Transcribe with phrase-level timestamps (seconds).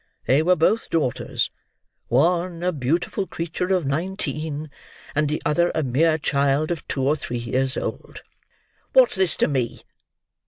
[0.25, 1.51] They were both daughters;
[2.07, 4.71] one a beautiful creature of nineteen,
[5.13, 8.23] and the other a mere child of two or three years old."
[8.93, 9.81] "What's this to me?"